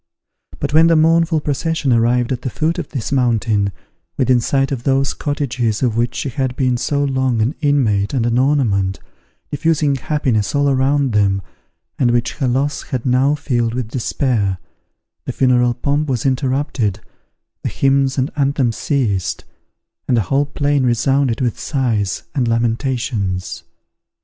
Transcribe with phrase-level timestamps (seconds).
[0.59, 3.71] But when the mournful procession arrived at the foot of this mountain,
[4.17, 8.25] within sight of those cottages of which she had been so long an inmate and
[8.25, 8.99] an ornament,
[9.51, 11.43] diffusing happiness all around them,
[11.99, 14.57] and which her loss had now filled with despair,
[15.25, 16.99] the funeral pomp was interrupted,
[17.61, 19.45] the hymns and anthems ceased,
[20.07, 23.61] and the whole plain resounded with sighs and lamentations.